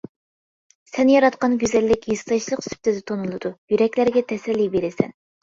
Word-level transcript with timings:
سەن 0.93 1.11
ياراتقان 1.13 1.53
گۈزەللىك 1.63 2.07
ھېسداشلىق 2.13 2.65
سۈپىتىدە 2.69 3.05
تونۇلىدۇ، 3.13 3.53
يۈرەكلەرگە 3.75 4.27
تەسەللى 4.35 4.69
بېرىسەن. 4.75 5.17